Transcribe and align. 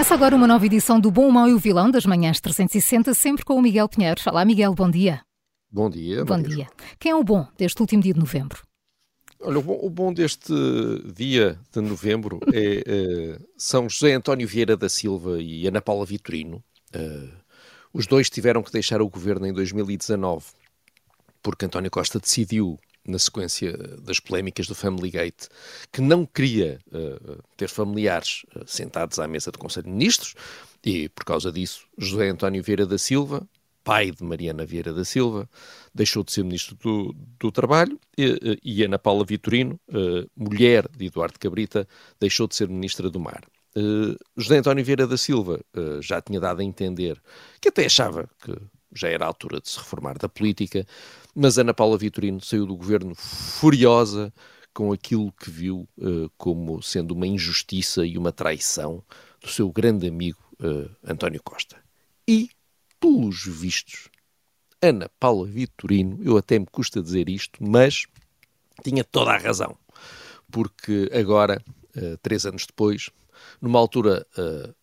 Começa 0.00 0.14
agora 0.14 0.34
uma 0.34 0.46
nova 0.46 0.64
edição 0.64 0.98
do 0.98 1.10
Bom, 1.10 1.28
o 1.28 1.30
Mau 1.30 1.46
e 1.46 1.52
o 1.52 1.58
Vilão 1.58 1.90
das 1.90 2.06
Manhãs 2.06 2.40
360, 2.40 3.12
sempre 3.12 3.44
com 3.44 3.56
o 3.56 3.60
Miguel 3.60 3.86
Pinheiro. 3.86 4.18
Olá, 4.26 4.46
Miguel, 4.46 4.74
bom 4.74 4.90
dia. 4.90 5.20
Bom 5.70 5.90
dia. 5.90 6.24
Bom 6.24 6.40
dia. 6.40 6.66
Quem 6.98 7.12
é 7.12 7.14
o 7.14 7.22
bom 7.22 7.46
deste 7.58 7.78
último 7.82 8.02
dia 8.02 8.14
de 8.14 8.18
novembro? 8.18 8.62
Olha, 9.42 9.58
o 9.58 9.62
bom, 9.62 9.78
o 9.82 9.90
bom 9.90 10.10
deste 10.10 10.54
dia 11.14 11.58
de 11.70 11.82
novembro 11.82 12.40
é, 12.50 12.82
é, 12.86 13.38
são 13.58 13.90
José 13.90 14.14
António 14.14 14.48
Vieira 14.48 14.74
da 14.74 14.88
Silva 14.88 15.38
e 15.38 15.66
Ana 15.66 15.82
Paula 15.82 16.06
Vitorino. 16.06 16.64
Uh, 16.96 17.30
os 17.92 18.06
dois 18.06 18.30
tiveram 18.30 18.62
que 18.62 18.72
deixar 18.72 19.02
o 19.02 19.08
governo 19.10 19.46
em 19.46 19.52
2019 19.52 20.46
porque 21.42 21.66
António 21.66 21.90
Costa 21.90 22.18
decidiu 22.18 22.78
na 23.06 23.18
sequência 23.18 23.76
das 24.02 24.20
polémicas 24.20 24.66
do 24.66 24.74
Family 24.74 25.10
Gate, 25.10 25.46
que 25.92 26.00
não 26.00 26.26
queria 26.26 26.78
uh, 26.88 27.42
ter 27.56 27.68
familiares 27.68 28.44
uh, 28.54 28.62
sentados 28.66 29.18
à 29.18 29.26
mesa 29.26 29.50
do 29.50 29.58
Conselho 29.58 29.86
de 29.86 29.92
Ministros, 29.92 30.34
e 30.84 31.08
por 31.08 31.24
causa 31.24 31.50
disso, 31.50 31.86
José 31.98 32.28
António 32.28 32.62
Vieira 32.62 32.86
da 32.86 32.98
Silva, 32.98 33.46
pai 33.82 34.10
de 34.10 34.22
Mariana 34.22 34.64
Vieira 34.64 34.92
da 34.92 35.04
Silva, 35.04 35.48
deixou 35.94 36.22
de 36.22 36.32
ser 36.32 36.44
Ministro 36.44 36.76
do, 36.76 37.14
do 37.38 37.50
Trabalho, 37.50 37.98
e, 38.16 38.58
e, 38.62 38.84
Ana 38.84 38.98
Paula 38.98 39.24
Vitorino, 39.24 39.80
uh, 39.88 40.30
mulher 40.36 40.86
de 40.88 41.06
Eduardo 41.06 41.38
Cabrita, 41.38 41.88
deixou 42.18 42.46
de 42.46 42.54
ser 42.54 42.68
Ministra 42.68 43.08
do 43.08 43.18
Mar. 43.18 43.42
José 44.36 44.58
António 44.58 44.84
Vieira 44.84 45.06
da 45.06 45.16
Silva 45.16 45.60
já 46.00 46.20
tinha 46.20 46.40
dado 46.40 46.60
a 46.60 46.64
entender 46.64 47.22
que 47.60 47.68
até 47.68 47.86
achava 47.86 48.28
que 48.42 48.52
já 48.92 49.08
era 49.08 49.24
a 49.24 49.28
altura 49.28 49.60
de 49.60 49.68
se 49.68 49.78
reformar 49.78 50.18
da 50.18 50.28
política, 50.28 50.86
mas 51.34 51.58
Ana 51.58 51.72
Paula 51.72 51.96
Vitorino 51.96 52.40
saiu 52.40 52.66
do 52.66 52.76
governo 52.76 53.14
furiosa 53.14 54.32
com 54.72 54.92
aquilo 54.92 55.32
que 55.32 55.50
viu 55.50 55.88
uh, 55.98 56.30
como 56.36 56.82
sendo 56.82 57.12
uma 57.12 57.26
injustiça 57.26 58.04
e 58.04 58.16
uma 58.16 58.32
traição 58.32 59.02
do 59.40 59.48
seu 59.48 59.70
grande 59.70 60.06
amigo 60.06 60.38
uh, 60.60 60.90
António 61.04 61.42
Costa. 61.42 61.76
E, 62.26 62.50
pelos 62.98 63.44
vistos, 63.46 64.08
Ana 64.80 65.10
Paula 65.18 65.46
Vitorino, 65.46 66.20
eu 66.22 66.36
até 66.36 66.58
me 66.58 66.66
custa 66.66 67.02
dizer 67.02 67.28
isto, 67.28 67.62
mas 67.62 68.06
tinha 68.82 69.04
toda 69.04 69.32
a 69.32 69.38
razão. 69.38 69.76
Porque 70.50 71.10
agora, 71.12 71.62
uh, 71.96 72.16
três 72.22 72.46
anos 72.46 72.66
depois, 72.66 73.10
numa 73.60 73.78
altura 73.78 74.26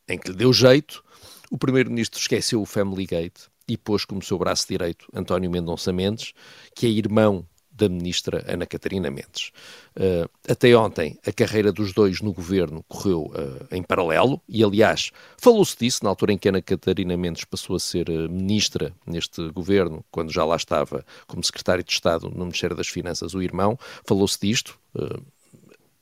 em 0.07 0.17
que 0.17 0.31
lhe 0.31 0.35
deu 0.35 0.51
jeito, 0.51 1.03
o 1.51 1.57
primeiro-ministro 1.57 2.19
esqueceu 2.19 2.61
o 2.61 2.65
Family 2.65 3.05
Gate 3.05 3.47
e 3.67 3.77
pôs 3.77 4.05
como 4.05 4.23
seu 4.23 4.37
braço 4.37 4.67
direito 4.67 5.07
António 5.13 5.51
Mendonça 5.51 5.91
Mendes, 5.91 6.33
que 6.75 6.85
é 6.85 6.89
irmão 6.89 7.45
da 7.77 7.87
ministra 7.87 8.43
Ana 8.51 8.65
Catarina 8.65 9.09
Mendes. 9.11 9.51
Uh, 9.95 10.27
até 10.49 10.75
ontem, 10.75 11.17
a 11.25 11.31
carreira 11.31 11.71
dos 11.71 11.93
dois 11.93 12.21
no 12.21 12.33
governo 12.33 12.83
correu 12.87 13.25
uh, 13.25 13.67
em 13.71 13.83
paralelo 13.83 14.41
e, 14.49 14.63
aliás, 14.63 15.11
falou-se 15.37 15.77
disso 15.77 16.03
na 16.03 16.09
altura 16.09 16.33
em 16.33 16.37
que 16.37 16.49
Ana 16.49 16.61
Catarina 16.61 17.15
Mendes 17.15 17.45
passou 17.45 17.75
a 17.75 17.79
ser 17.79 18.09
uh, 18.09 18.27
ministra 18.27 18.93
neste 19.05 19.47
governo, 19.49 20.03
quando 20.09 20.33
já 20.33 20.43
lá 20.43 20.55
estava 20.55 21.05
como 21.27 21.43
secretário 21.43 21.83
de 21.83 21.91
Estado 21.91 22.29
no 22.29 22.45
Ministério 22.45 22.75
das 22.75 22.87
Finanças, 22.87 23.35
o 23.35 23.41
irmão, 23.41 23.77
falou-se 24.05 24.39
disto. 24.41 24.79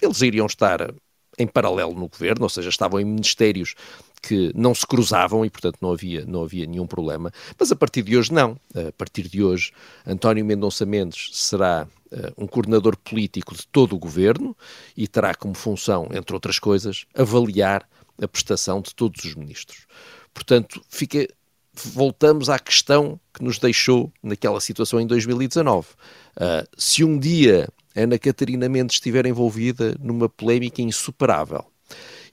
eles 0.01 0.21
iriam 0.21 0.45
estar 0.45 0.93
em 1.37 1.45
paralelo 1.45 1.93
no 1.93 2.07
governo, 2.07 2.43
ou 2.43 2.49
seja, 2.49 2.69
estavam 2.69 2.99
em 2.99 3.05
ministérios 3.05 3.75
que 4.27 4.51
não 4.55 4.73
se 4.73 4.87
cruzavam 4.87 5.45
e, 5.45 5.49
portanto, 5.51 5.77
não 5.79 5.91
havia, 5.91 6.25
não 6.25 6.43
havia 6.43 6.65
nenhum 6.65 6.87
problema. 6.87 7.31
Mas 7.59 7.71
a 7.71 7.75
partir 7.75 8.01
de 8.01 8.17
hoje, 8.17 8.33
não. 8.33 8.59
A 8.75 8.91
partir 8.91 9.29
de 9.29 9.43
hoje, 9.43 9.71
António 10.05 10.43
Mendonça 10.43 10.83
Mendes 10.83 11.29
será 11.33 11.87
uh, 12.11 12.43
um 12.43 12.47
coordenador 12.47 12.97
político 12.97 13.53
de 13.55 13.67
todo 13.67 13.95
o 13.95 13.99
governo 13.99 14.57
e 14.97 15.07
terá 15.07 15.35
como 15.35 15.53
função, 15.53 16.09
entre 16.11 16.33
outras 16.33 16.57
coisas, 16.57 17.05
avaliar 17.13 17.87
a 18.19 18.27
prestação 18.27 18.81
de 18.81 18.95
todos 18.95 19.23
os 19.23 19.35
ministros. 19.35 19.85
Portanto, 20.33 20.81
fica, 20.89 21.27
voltamos 21.73 22.49
à 22.49 22.57
questão 22.57 23.19
que 23.31 23.43
nos 23.43 23.59
deixou 23.59 24.11
naquela 24.23 24.59
situação 24.59 24.99
em 24.99 25.05
2019. 25.05 25.87
Uh, 25.87 25.93
eh, 26.37 26.67
se 26.75 27.03
um 27.03 27.19
dia 27.19 27.69
Ana 27.95 28.17
Catarina 28.17 28.67
Mendes 28.67 28.95
estiver 28.95 29.25
envolvida 29.25 29.95
numa 30.01 30.27
polémica 30.27 30.81
insuperável. 30.81 31.63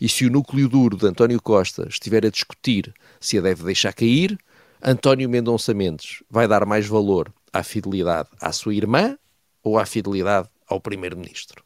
E 0.02 0.08
se 0.08 0.26
o 0.26 0.30
núcleo 0.30 0.68
duro 0.68 0.96
de 0.96 1.06
António 1.06 1.40
Costa 1.40 1.86
estiver 1.88 2.26
a 2.26 2.28
discutir 2.28 2.92
se 3.20 3.38
a 3.38 3.40
deve 3.40 3.62
deixar 3.62 3.92
cair, 3.92 4.36
António 4.82 5.30
Mendonça 5.30 5.72
Mendes 5.72 6.24
vai 6.28 6.48
dar 6.48 6.66
mais 6.66 6.88
valor 6.88 7.32
à 7.52 7.62
fidelidade 7.62 8.28
à 8.40 8.50
sua 8.50 8.74
irmã 8.74 9.16
ou 9.62 9.78
à 9.78 9.86
fidelidade 9.86 10.48
ao 10.66 10.80
primeiro-ministro? 10.80 11.62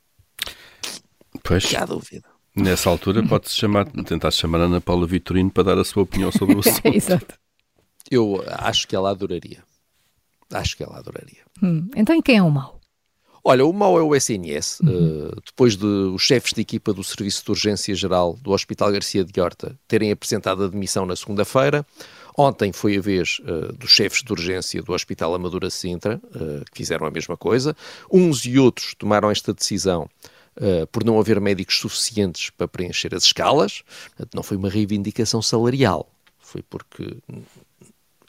Pois. 1.42 1.64
Que 1.64 1.76
há 1.78 1.86
dúvida. 1.86 2.28
Nessa 2.54 2.90
altura 2.90 3.26
pode-se 3.26 3.54
chamar, 3.54 3.86
tentar 4.04 4.30
chamar 4.30 4.60
Ana 4.60 4.82
Paula 4.82 5.06
Vitorino 5.06 5.50
para 5.50 5.74
dar 5.74 5.78
a 5.78 5.84
sua 5.84 6.02
opinião 6.02 6.30
sobre 6.30 6.56
o 6.56 6.60
assunto. 6.68 6.94
Exato. 6.94 7.38
Eu 8.10 8.44
acho 8.48 8.86
que 8.86 8.94
ela 8.94 9.08
adoraria. 9.12 9.64
Acho 10.52 10.76
que 10.76 10.82
ela 10.82 10.98
adoraria. 10.98 11.40
Hum, 11.62 11.88
então 11.96 12.14
e 12.14 12.20
quem 12.20 12.36
é 12.36 12.42
o 12.42 12.50
mau? 12.50 12.75
Olha, 13.48 13.64
o 13.64 13.72
mau 13.72 13.96
é 13.96 14.02
o 14.02 14.12
SNS. 14.12 14.80
Uhum. 14.80 15.28
Uh, 15.28 15.40
depois 15.46 15.76
de 15.76 15.86
os 15.86 16.20
chefes 16.22 16.52
de 16.52 16.60
equipa 16.60 16.92
do 16.92 17.04
Serviço 17.04 17.44
de 17.44 17.50
Urgência 17.52 17.94
Geral 17.94 18.36
do 18.42 18.50
Hospital 18.50 18.90
Garcia 18.90 19.24
de 19.24 19.40
Horta 19.40 19.78
terem 19.86 20.10
apresentado 20.10 20.64
a 20.64 20.66
demissão 20.66 21.06
na 21.06 21.14
segunda-feira, 21.14 21.86
Ontem 22.36 22.70
foi 22.70 22.98
a 22.98 23.00
vez 23.00 23.38
uh, 23.40 23.72
dos 23.72 23.90
chefes 23.90 24.22
de 24.22 24.30
urgência 24.30 24.82
do 24.82 24.92
Hospital 24.92 25.34
Amadora 25.34 25.70
Sintra, 25.70 26.20
uh, 26.22 26.64
que 26.70 26.78
fizeram 26.78 27.06
a 27.06 27.10
mesma 27.10 27.34
coisa. 27.34 27.74
Uns 28.12 28.44
e 28.44 28.58
outros 28.58 28.94
tomaram 28.94 29.30
esta 29.30 29.54
decisão 29.54 30.06
uh, 30.58 30.86
por 30.88 31.02
não 31.02 31.18
haver 31.18 31.40
médicos 31.40 31.78
suficientes 31.78 32.50
para 32.50 32.68
preencher 32.68 33.14
as 33.14 33.24
escalas. 33.24 33.82
Não 34.34 34.42
foi 34.42 34.58
uma 34.58 34.68
reivindicação 34.68 35.40
salarial, 35.40 36.10
foi 36.38 36.62
porque 36.62 37.16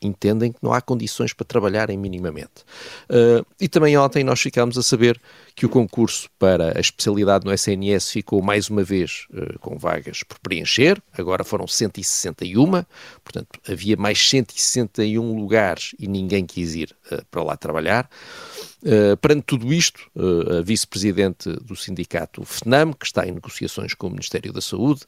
entendem 0.01 0.51
que 0.51 0.59
não 0.61 0.73
há 0.73 0.81
condições 0.81 1.33
para 1.33 1.45
trabalharem 1.45 1.97
minimamente. 1.97 2.63
Uh, 3.09 3.45
e 3.59 3.67
também 3.67 3.97
ontem 3.97 4.23
nós 4.23 4.39
ficámos 4.39 4.77
a 4.77 4.83
saber 4.83 5.19
que 5.55 5.65
o 5.65 5.69
concurso 5.69 6.29
para 6.37 6.77
a 6.77 6.81
especialidade 6.81 7.45
no 7.45 7.53
SNS 7.53 8.11
ficou 8.11 8.41
mais 8.41 8.69
uma 8.69 8.83
vez 8.83 9.25
uh, 9.31 9.57
com 9.59 9.77
vagas 9.77 10.23
por 10.23 10.37
preencher, 10.39 11.01
agora 11.17 11.43
foram 11.43 11.67
161, 11.67 12.83
portanto 13.23 13.59
havia 13.67 13.97
mais 13.97 14.19
161 14.29 15.35
lugares 15.35 15.95
e 15.99 16.07
ninguém 16.07 16.45
quis 16.45 16.75
ir 16.75 16.95
uh, 17.11 17.23
para 17.29 17.43
lá 17.43 17.57
trabalhar. 17.57 18.09
Perante 19.21 19.43
tudo 19.47 19.73
isto, 19.73 19.99
a 20.15 20.61
vice-presidente 20.61 21.51
do 21.51 21.75
sindicato 21.75 22.45
FNAM, 22.45 22.93
que 22.93 23.05
está 23.05 23.27
em 23.27 23.31
negociações 23.31 23.93
com 23.95 24.07
o 24.07 24.11
Ministério 24.11 24.53
da 24.53 24.61
Saúde, 24.61 25.01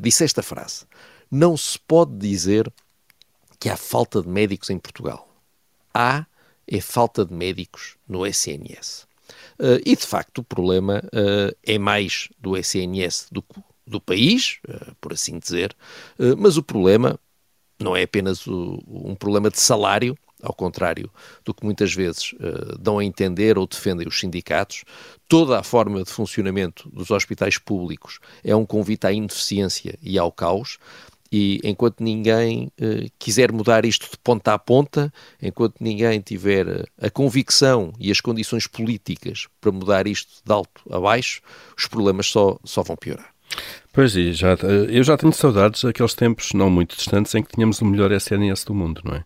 disse 0.00 0.22
esta 0.22 0.42
frase: 0.42 0.84
Não 1.30 1.56
se 1.56 1.78
pode 1.78 2.14
dizer 2.18 2.70
que 3.58 3.68
há 3.68 3.76
falta 3.76 4.22
de 4.22 4.28
médicos 4.28 4.70
em 4.70 4.78
Portugal. 4.78 5.28
Há 5.92 6.26
é 6.66 6.80
falta 6.80 7.24
de 7.24 7.32
médicos 7.32 7.96
no 8.08 8.26
SNS. 8.26 9.06
Uh, 9.58 9.80
e, 9.84 9.96
de 9.96 10.06
facto, 10.06 10.38
o 10.38 10.44
problema 10.44 11.02
uh, 11.06 11.56
é 11.62 11.78
mais 11.78 12.28
do 12.38 12.56
SNS 12.56 13.28
do 13.30 13.44
do 13.86 14.00
país, 14.00 14.58
uh, 14.68 14.96
por 15.00 15.12
assim 15.12 15.38
dizer, 15.38 15.72
mas 16.36 16.56
o 16.56 16.62
problema 16.62 17.16
não 17.78 17.94
é 17.94 18.02
apenas 18.02 18.44
o, 18.48 18.82
um 18.88 19.14
problema 19.14 19.48
de 19.48 19.60
salário, 19.60 20.18
ao 20.42 20.52
contrário 20.52 21.08
do 21.44 21.54
que 21.54 21.64
muitas 21.64 21.94
vezes 21.94 22.34
dão 22.80 22.98
a 22.98 23.04
entender 23.04 23.56
ou 23.56 23.64
defendem 23.64 24.08
os 24.08 24.18
sindicatos, 24.18 24.82
toda 25.28 25.56
a 25.56 25.62
forma 25.62 26.02
de 26.02 26.10
funcionamento 26.10 26.90
dos 26.90 27.12
hospitais 27.12 27.58
públicos 27.58 28.18
é 28.42 28.56
um 28.56 28.66
convite 28.66 29.06
à 29.06 29.12
ineficiência 29.12 29.96
e 30.02 30.18
ao 30.18 30.32
caos, 30.32 30.78
e 31.30 31.60
enquanto 31.64 32.02
ninguém 32.02 32.70
uh, 32.80 33.10
quiser 33.18 33.52
mudar 33.52 33.84
isto 33.84 34.10
de 34.10 34.18
ponta 34.18 34.54
a 34.54 34.58
ponta, 34.58 35.12
enquanto 35.42 35.76
ninguém 35.80 36.20
tiver 36.20 36.66
eh, 36.68 36.84
a 37.00 37.10
convicção 37.10 37.92
e 37.98 38.10
as 38.10 38.20
condições 38.20 38.66
políticas 38.66 39.46
para 39.60 39.72
mudar 39.72 40.06
isto 40.06 40.42
de 40.44 40.52
alto 40.52 40.82
a 40.90 41.00
baixo, 41.00 41.40
os 41.76 41.86
problemas 41.86 42.26
só, 42.26 42.58
só 42.64 42.82
vão 42.82 42.96
piorar. 42.96 43.30
Pois 43.92 44.14
e 44.14 44.32
já, 44.32 44.52
eh, 44.52 44.86
eu 44.88 45.02
já 45.02 45.16
tenho 45.16 45.32
saudades 45.32 45.82
daqueles 45.82 46.14
tempos 46.14 46.52
não 46.52 46.70
muito 46.70 46.96
distantes 46.96 47.34
em 47.34 47.42
que 47.42 47.54
tínhamos 47.54 47.80
o 47.80 47.84
melhor 47.84 48.12
SNS 48.12 48.64
do 48.64 48.74
mundo, 48.74 49.00
não 49.04 49.14
é? 49.14 49.24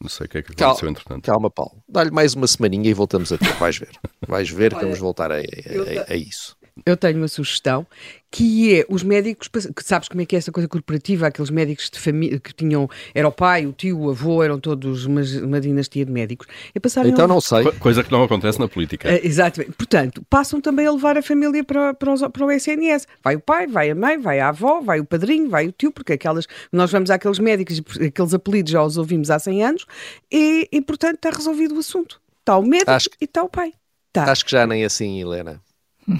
Não 0.00 0.08
sei 0.08 0.26
o 0.26 0.28
que 0.28 0.38
é 0.38 0.42
que 0.42 0.52
aconteceu 0.52 0.76
calma, 0.76 0.90
entretanto. 0.90 1.24
Calma, 1.26 1.50
Paulo. 1.50 1.82
Dá-lhe 1.86 2.10
mais 2.10 2.34
uma 2.34 2.46
semaninha 2.46 2.88
e 2.88 2.94
voltamos 2.94 3.30
a 3.32 3.36
ter. 3.36 3.52
Vais 3.54 3.76
ver. 3.76 3.90
Vais 4.26 4.48
ver 4.48 4.74
que 4.74 4.80
vamos 4.80 4.98
voltar 4.98 5.30
a, 5.30 5.36
a, 5.36 5.38
a, 5.38 6.12
a 6.12 6.16
isso. 6.16 6.56
Eu 6.84 6.96
tenho 6.96 7.18
uma 7.18 7.28
sugestão 7.28 7.86
que 8.30 8.76
é 8.76 8.86
os 8.88 9.02
médicos, 9.02 9.48
que 9.48 9.82
sabes 9.82 10.08
como 10.08 10.20
é 10.22 10.24
que 10.24 10.36
é 10.36 10.38
essa 10.38 10.52
coisa 10.52 10.68
corporativa, 10.68 11.26
aqueles 11.26 11.50
médicos 11.50 11.90
de 11.90 11.98
família 11.98 12.38
que 12.38 12.54
tinham, 12.54 12.88
era 13.12 13.26
o 13.26 13.32
pai, 13.32 13.66
o 13.66 13.72
tio, 13.72 13.98
o 13.98 14.10
avô, 14.10 14.42
eram 14.42 14.60
todos 14.60 15.04
uma, 15.04 15.20
uma 15.42 15.60
dinastia 15.60 16.04
de 16.04 16.12
médicos. 16.12 16.46
É 16.72 16.78
passarem 16.78 17.10
então 17.10 17.26
não 17.26 17.40
sei. 17.40 17.64
Coisa 17.72 18.04
que 18.04 18.12
não 18.12 18.22
acontece 18.22 18.60
na 18.60 18.68
política. 18.68 19.10
É, 19.10 19.26
exatamente. 19.26 19.72
Portanto, 19.72 20.24
passam 20.30 20.60
também 20.60 20.86
a 20.86 20.92
levar 20.92 21.18
a 21.18 21.22
família 21.22 21.64
para, 21.64 21.92
para, 21.92 22.12
os, 22.12 22.20
para 22.20 22.46
o 22.46 22.52
SNS. 22.52 23.08
Vai 23.22 23.34
o 23.34 23.40
pai, 23.40 23.66
vai 23.66 23.90
a 23.90 23.94
mãe, 23.96 24.16
vai 24.16 24.38
a 24.38 24.50
avó, 24.50 24.80
vai 24.80 25.00
o 25.00 25.04
padrinho, 25.04 25.50
vai 25.50 25.66
o 25.66 25.72
tio, 25.72 25.90
porque 25.90 26.12
aquelas, 26.12 26.46
nós 26.72 26.92
vamos 26.92 27.10
àqueles 27.10 27.40
médicos, 27.40 27.82
aqueles 28.00 28.32
apelidos 28.32 28.70
já 28.70 28.82
os 28.82 28.96
ouvimos 28.96 29.28
há 29.30 29.40
100 29.40 29.64
anos, 29.64 29.86
e, 30.30 30.68
e 30.70 30.80
portanto 30.80 31.16
está 31.16 31.30
resolvido 31.30 31.74
o 31.74 31.78
assunto. 31.80 32.20
Está 32.38 32.56
o 32.56 32.62
médico 32.62 32.92
acho, 32.92 33.08
e 33.20 33.24
está 33.24 33.42
o 33.42 33.48
pai. 33.48 33.72
Tá. 34.12 34.30
Acho 34.30 34.44
que 34.44 34.52
já 34.52 34.66
nem 34.66 34.84
assim, 34.84 35.20
Helena. 35.20 35.60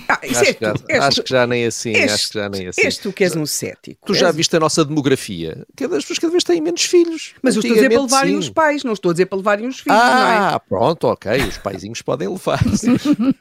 Ah, 0.09 0.21
acho, 0.23 0.45
é 0.45 0.55
que 0.55 0.65
já, 0.65 0.73
este, 0.73 0.93
acho, 0.93 1.23
que 1.23 1.31
já, 1.31 1.47
nem 1.47 1.67
assim, 1.67 1.91
este, 1.91 2.13
acho 2.13 2.29
que 2.29 2.39
já 2.39 2.49
nem 2.49 2.69
assim. 2.69 2.81
Este 2.83 3.03
tu 3.03 3.13
que 3.13 3.25
és 3.25 3.37
um 3.37 3.47
cético. 3.47 4.07
Tu 4.07 4.15
já 4.15 4.29
és... 4.29 4.37
viste 4.37 4.57
a 4.57 4.61
nossa 4.61 4.85
demografia? 4.85 5.67
Cada, 5.77 5.97
as 5.97 6.05
pessoas 6.05 6.19
cada 6.19 6.31
vez 6.31 6.45
têm 6.45 6.61
menos 6.61 6.83
filhos. 6.83 7.35
Mas 7.43 7.57
eu 7.57 7.61
estou 7.61 7.73
a 7.73 7.75
dizer 7.75 7.91
para 7.91 8.03
levarem 8.03 8.33
sim. 8.33 8.39
os 8.39 8.51
pais, 8.51 8.85
não 8.85 8.93
estou 8.93 9.11
a 9.11 9.13
dizer 9.13 9.27
para 9.27 9.39
levarem 9.39 9.69
os 9.69 9.81
filhos, 9.81 9.99
ah, 10.01 10.53
é? 10.55 10.69
pronto, 10.69 11.05
ok, 11.09 11.33
os 11.43 11.59
paizinhos 11.59 12.03
podem 12.03 12.29
levar. 12.29 12.61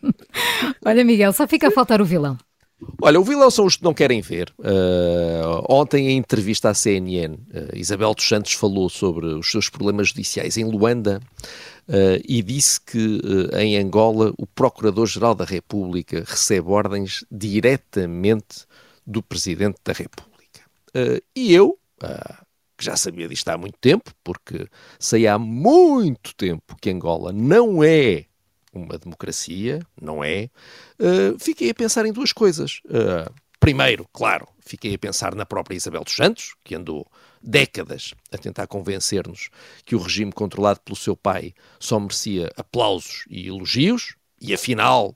Olha, 0.86 1.04
Miguel, 1.04 1.34
só 1.34 1.48
fica 1.48 1.68
a 1.68 1.72
faltar 1.72 2.02
o 2.02 2.06
vilão. 2.06 2.38
Olha, 3.02 3.20
o 3.20 3.24
vilão 3.24 3.52
são 3.52 3.66
os 3.66 3.76
que 3.76 3.84
não 3.84 3.94
querem 3.94 4.22
ver. 4.22 4.54
Uh, 4.60 5.66
ontem, 5.70 6.10
em 6.10 6.18
entrevista 6.18 6.70
à 6.70 6.74
CNN, 6.74 7.36
uh, 7.36 7.76
Isabel 7.76 8.14
dos 8.14 8.28
Santos 8.28 8.54
falou 8.54 8.90
sobre 8.90 9.26
os 9.26 9.50
seus 9.52 9.70
problemas 9.70 10.10
judiciais 10.10 10.58
em 10.58 10.64
Luanda 10.64 11.22
uh, 11.88 12.22
e 12.28 12.42
disse 12.42 12.80
que 12.80 13.22
em 13.58 13.78
Angola 13.78 14.34
o 14.38 14.48
Procurador-Geral 14.48 15.36
da 15.36 15.46
República 15.46 16.24
recebe 16.26 16.70
ordens 16.70 17.26
diretamente 17.30 18.66
do 19.06 19.22
Presidente 19.22 19.78
da 19.84 19.92
República. 19.92 20.30
e 21.36 21.54
eu, 21.54 21.78
que 22.78 22.86
já 22.86 22.96
sabia 22.96 23.28
disto 23.28 23.50
há 23.50 23.58
muito 23.58 23.78
tempo, 23.80 24.12
porque 24.24 24.68
sei 25.00 25.28
há 25.28 25.38
muito 25.38 26.36
tempo 26.36 26.76
que 26.80 26.90
Angola 26.90 27.34
não 27.34 27.84
é 27.84 28.26
uma 28.72 28.98
democracia, 28.98 29.80
não 30.00 30.24
é? 30.24 30.50
Uh, 31.00 31.38
fiquei 31.40 31.70
a 31.70 31.74
pensar 31.74 32.06
em 32.06 32.14
duas 32.14 32.32
coisas. 32.32 32.82
Uh, 32.86 33.32
primeiro, 33.60 34.08
claro, 34.14 34.48
fiquei 34.60 34.94
a 34.94 35.00
pensar 35.00 35.36
na 35.36 35.46
própria 35.46 35.76
Isabel 35.76 36.04
dos 36.04 36.16
Santos, 36.16 36.56
que 36.64 36.76
andou 36.76 37.10
décadas 37.42 38.14
a 38.32 38.38
tentar 38.38 38.68
convencer-nos 38.68 39.50
que 39.86 39.96
o 39.96 40.00
regime 40.00 40.32
controlado 40.32 40.82
pelo 40.82 40.96
seu 40.96 41.16
pai 41.16 41.54
só 41.80 42.00
merecia 42.00 42.52
aplausos 42.56 43.26
e 43.30 43.48
elogios, 43.48 44.16
e 44.42 44.54
afinal 44.54 45.16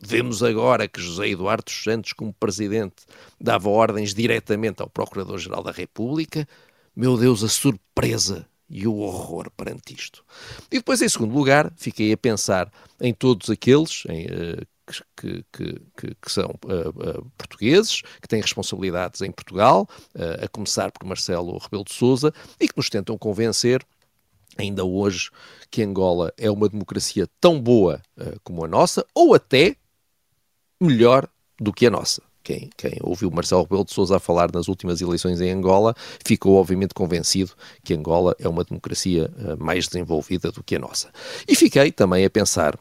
Vemos 0.00 0.44
agora 0.44 0.86
que 0.86 1.00
José 1.00 1.28
Eduardo 1.28 1.64
dos 1.64 1.82
Santos, 1.82 2.12
como 2.12 2.32
presidente, 2.32 3.04
dava 3.40 3.68
ordens 3.68 4.14
diretamente 4.14 4.80
ao 4.80 4.88
Procurador-Geral 4.88 5.62
da 5.62 5.72
República. 5.72 6.46
Meu 6.94 7.16
Deus, 7.16 7.42
a 7.42 7.48
surpresa 7.48 8.46
e 8.68 8.86
o 8.86 8.96
horror 8.96 9.50
perante 9.56 9.94
isto. 9.94 10.24
E 10.70 10.76
depois, 10.76 11.00
em 11.00 11.08
segundo 11.08 11.34
lugar, 11.34 11.72
fiquei 11.76 12.12
a 12.12 12.16
pensar 12.16 12.70
em 13.00 13.14
todos 13.14 13.48
aqueles 13.48 14.04
em, 14.08 14.26
uh, 14.26 14.66
que, 15.16 15.44
que, 15.52 15.82
que, 15.96 16.14
que, 16.14 16.32
são 16.32 16.54
uh, 16.64 16.88
uh, 16.88 17.30
portugueses, 17.36 18.02
que 18.20 18.28
têm 18.28 18.40
responsabilidades 18.40 19.20
em 19.22 19.30
Portugal, 19.30 19.88
a 20.42 20.48
começar 20.48 20.90
por 20.90 21.06
Marcelo 21.06 21.58
Rebelo 21.58 21.84
de 21.84 21.92
Sousa, 21.92 22.32
e 22.60 22.68
que 22.68 22.76
nos 22.76 22.90
tentam 22.90 23.16
convencer 23.16 23.84
ainda 24.56 24.84
hoje 24.84 25.30
que 25.70 25.82
Angola 25.82 26.32
é 26.36 26.50
uma 26.50 26.68
democracia 26.68 27.28
tão 27.40 27.60
boa 27.60 28.00
como 28.42 28.64
a 28.64 28.68
nossa, 28.68 29.06
ou 29.14 29.34
até 29.34 29.76
melhor 30.80 31.28
do 31.60 31.72
que 31.72 31.86
a 31.86 31.90
nossa. 31.90 32.27
Quem, 32.48 32.70
quem 32.78 32.96
ouviu 33.02 33.30
Marcelo 33.30 33.64
Rebelo 33.64 33.84
de 33.84 33.92
Sousa 33.92 34.16
a 34.16 34.18
falar 34.18 34.50
nas 34.50 34.68
últimas 34.68 35.02
eleições 35.02 35.38
em 35.38 35.50
Angola 35.50 35.94
ficou 36.24 36.56
obviamente 36.56 36.94
convencido 36.94 37.52
que 37.84 37.92
Angola 37.92 38.34
é 38.38 38.48
uma 38.48 38.64
democracia 38.64 39.30
uh, 39.36 39.62
mais 39.62 39.86
desenvolvida 39.86 40.50
do 40.50 40.62
que 40.62 40.76
a 40.76 40.78
nossa. 40.78 41.10
E 41.46 41.54
fiquei 41.54 41.92
também 41.92 42.24
a 42.24 42.30
pensar 42.30 42.74
uh, 42.74 42.78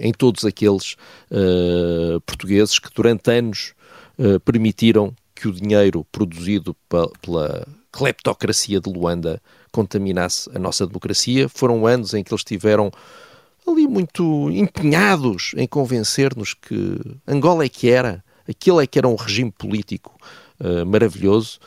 em 0.00 0.14
todos 0.14 0.46
aqueles 0.46 0.96
uh, 1.30 2.18
portugueses 2.22 2.78
que 2.78 2.88
durante 2.94 3.30
anos 3.30 3.74
permitiram 4.44 5.14
que 5.34 5.48
o 5.48 5.52
dinheiro 5.52 6.06
produzido 6.10 6.74
pela 6.88 7.66
cleptocracia 7.90 8.80
de 8.80 8.90
Luanda 8.90 9.42
contaminasse 9.70 10.50
a 10.54 10.58
nossa 10.58 10.86
democracia. 10.86 11.48
Foram 11.48 11.86
anos 11.86 12.14
em 12.14 12.22
que 12.22 12.32
eles 12.32 12.44
tiveram 12.44 12.90
ali 13.66 13.86
muito 13.86 14.50
empenhados 14.50 15.52
em 15.56 15.66
convencer-nos 15.66 16.54
que 16.54 16.98
Angola 17.26 17.64
é 17.64 17.68
que 17.68 17.90
era 17.90 18.22
Aquilo 18.48 18.80
é 18.80 18.86
que 18.86 18.98
era 18.98 19.08
um 19.08 19.14
regime 19.14 19.50
político 19.52 20.16
uh, 20.60 20.84
maravilhoso. 20.86 21.58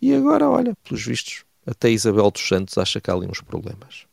E 0.00 0.14
agora, 0.14 0.48
olha, 0.48 0.74
pelos 0.84 1.04
vistos, 1.04 1.44
até 1.66 1.90
Isabel 1.90 2.30
dos 2.30 2.46
Santos 2.46 2.78
acha 2.78 3.00
que 3.00 3.10
há 3.10 3.14
ali 3.14 3.26
uns 3.26 3.40
problemas. 3.40 4.06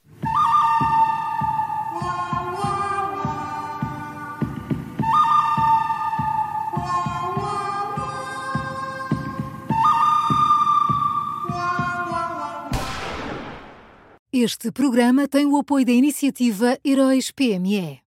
Este 14.39 14.71
programa 14.71 15.27
tem 15.27 15.47
o 15.47 15.57
apoio 15.57 15.83
da 15.83 15.91
iniciativa 15.91 16.77
Heróis 16.85 17.31
PME. 17.31 18.01